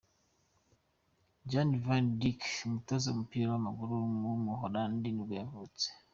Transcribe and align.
Jan 1.49 1.69
van 1.85 2.05
Dijk, 2.19 2.41
umutoza 2.67 3.07
w’umupira 3.09 3.45
w’amaguru 3.49 3.93
w’umuholandi 4.23 5.07
nibwo 5.11 5.33
yavutse. 5.41 5.85